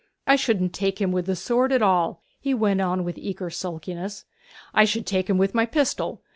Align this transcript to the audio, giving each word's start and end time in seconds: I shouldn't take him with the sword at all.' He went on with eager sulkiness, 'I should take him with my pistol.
I 0.25 0.35
shouldn't 0.35 0.73
take 0.73 0.99
him 0.99 1.11
with 1.11 1.27
the 1.27 1.35
sword 1.35 1.71
at 1.71 1.83
all.' 1.83 2.23
He 2.39 2.55
went 2.55 2.81
on 2.81 3.03
with 3.03 3.19
eager 3.19 3.51
sulkiness, 3.51 4.25
'I 4.73 4.85
should 4.85 5.05
take 5.05 5.29
him 5.29 5.37
with 5.37 5.53
my 5.53 5.67
pistol. 5.67 6.23